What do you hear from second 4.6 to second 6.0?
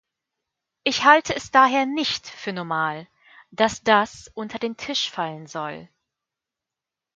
Tisch fallen soll.